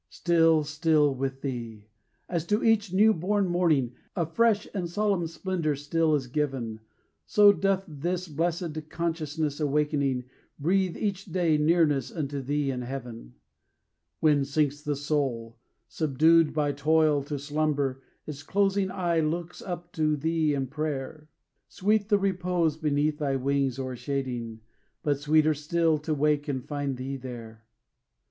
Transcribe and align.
Still, 0.09 0.63
still 0.63 1.13
with 1.13 1.41
thee! 1.41 1.85
as 2.27 2.43
to 2.47 2.63
each 2.63 2.91
new 2.91 3.13
born 3.13 3.45
morning 3.47 3.93
A 4.15 4.25
fresh 4.25 4.67
and 4.73 4.89
solemn 4.89 5.27
splendor 5.27 5.75
still 5.75 6.15
is 6.15 6.25
given, 6.25 6.79
So 7.27 7.53
doth 7.53 7.85
this 7.87 8.27
blessed 8.27 8.89
consciousness, 8.89 9.59
awaking, 9.59 10.23
Breathe, 10.57 10.97
each 10.97 11.25
day, 11.25 11.59
nearness 11.59 12.11
unto 12.11 12.41
thee 12.41 12.71
and 12.71 12.83
heaven. 12.83 13.35
When 14.21 14.43
sinks 14.43 14.81
the 14.81 14.95
soul, 14.95 15.59
subdued 15.87 16.51
by 16.51 16.71
toil, 16.71 17.21
to 17.25 17.37
slumber, 17.37 18.01
Its 18.25 18.41
closing 18.41 18.89
eye 18.89 19.19
looks 19.19 19.61
up 19.61 19.91
to 19.91 20.17
thee 20.17 20.55
in 20.55 20.65
prayer, 20.65 21.29
Sweet 21.67 22.09
the 22.09 22.17
repose 22.17 22.75
beneath 22.75 23.19
thy 23.19 23.35
wings 23.35 23.77
o'ershading, 23.77 24.61
But 25.03 25.19
sweeter 25.19 25.53
still 25.53 25.99
to 25.99 26.15
wake 26.15 26.47
and 26.47 26.65
find 26.67 26.97
thee 26.97 27.17
there. 27.17 27.65